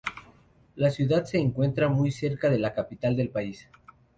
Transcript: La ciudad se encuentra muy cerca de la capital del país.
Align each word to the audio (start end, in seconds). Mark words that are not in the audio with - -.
La 0.77 0.89
ciudad 0.89 1.25
se 1.25 1.37
encuentra 1.37 1.87
muy 1.87 2.09
cerca 2.09 2.49
de 2.49 2.57
la 2.57 2.73
capital 2.73 3.15
del 3.15 3.29
país. 3.29 3.69